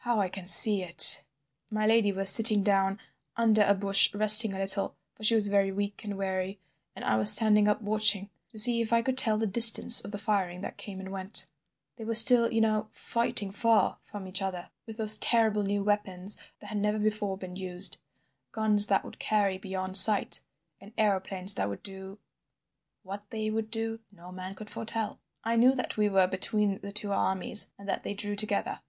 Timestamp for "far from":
13.50-14.26